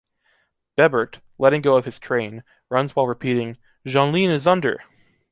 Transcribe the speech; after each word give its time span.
Bebert, 0.77 1.19
letting 1.37 1.61
go 1.61 1.77
of 1.77 1.85
his 1.85 1.99
train, 1.99 2.43
runs 2.71 2.95
while 2.95 3.05
repeating--- 3.05 3.57
Jeanlin 3.85 4.31
is 4.33 4.47
under! 4.47 4.81